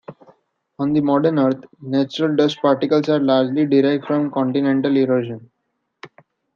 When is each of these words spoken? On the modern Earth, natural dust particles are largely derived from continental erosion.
On 0.79 0.93
the 0.93 1.01
modern 1.01 1.37
Earth, 1.37 1.63
natural 1.79 2.35
dust 2.35 2.59
particles 2.59 3.07
are 3.07 3.19
largely 3.19 3.67
derived 3.67 4.05
from 4.07 4.31
continental 4.31 4.97
erosion. 4.97 5.51